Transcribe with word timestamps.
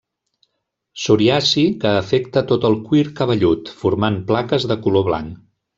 Psoriasi 1.01 1.65
que 1.83 1.93
afecta 1.99 2.45
tot 2.53 2.67
el 2.73 2.81
cuir 2.89 3.05
cabellut, 3.21 3.73
formant 3.85 4.21
plaques 4.33 4.71
de 4.73 4.83
color 4.89 5.11
blanc. 5.13 5.43